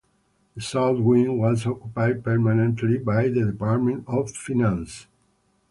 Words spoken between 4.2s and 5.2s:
Finance.